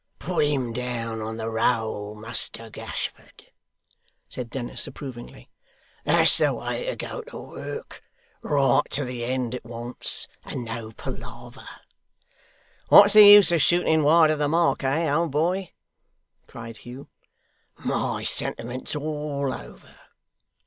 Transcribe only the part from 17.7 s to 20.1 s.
'My sentiments all over!